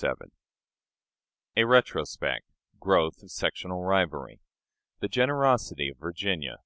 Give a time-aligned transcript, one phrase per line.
[0.00, 0.24] CHAPTER
[1.56, 2.46] VII A Retrospect.
[2.78, 4.40] Growth of Sectional Rivalry.
[5.00, 6.60] The Generosity of Virginia.